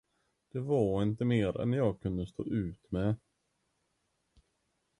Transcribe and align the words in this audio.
Det 0.51 0.59
var 0.59 1.03
inte 1.03 1.25
mer, 1.25 1.61
än 1.61 1.73
jag 1.73 2.01
kunde 2.01 2.25
stå 2.27 2.45
ut 2.45 2.91
med. 2.91 3.15